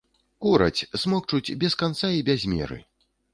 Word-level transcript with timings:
Кураць, 0.45 0.87
смокчуць 1.01 1.55
без 1.65 1.77
канца 1.83 2.11
і 2.21 2.25
без 2.31 2.41
меры. 2.55 2.81